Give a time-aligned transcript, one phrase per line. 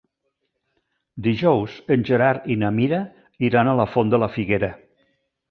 [1.27, 3.03] Dijous en Gerard i na Mira
[3.51, 4.73] iran a la Font de la Figuera.